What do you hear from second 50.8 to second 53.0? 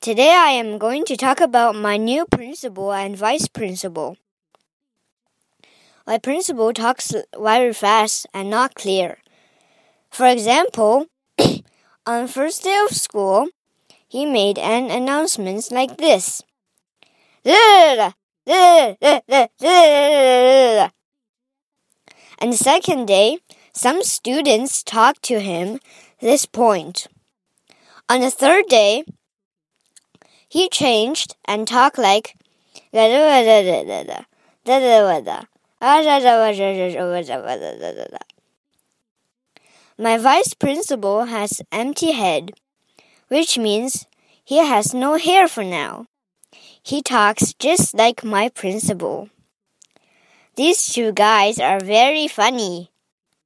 two guys are very funny.